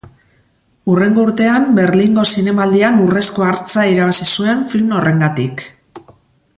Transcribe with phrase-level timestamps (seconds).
[0.93, 5.65] Hurrengo urtean, Berlingo Zinemaldian Urrezko Hartza irabazi zuen film horrengatik.